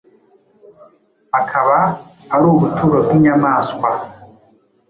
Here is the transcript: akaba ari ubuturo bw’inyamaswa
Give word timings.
akaba 1.39 1.77
ari 2.33 2.45
ubuturo 2.53 2.97
bw’inyamaswa 3.05 3.89